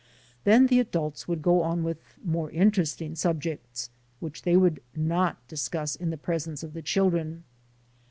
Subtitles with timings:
[0.45, 3.89] Then the adults W9uld go on with "more interesting" sub jects,
[4.19, 7.43] which they would not discuss in the presence of the children.